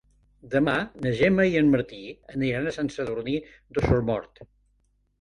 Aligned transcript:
Demà 0.53 0.73
na 1.07 1.11
Gemma 1.19 1.45
i 1.51 1.61
en 1.61 1.69
Martí 1.77 2.01
aniran 2.39 2.67
a 2.67 2.75
Sant 2.81 2.93
Sadurní 2.97 3.39
d'Osormort. 3.55 4.47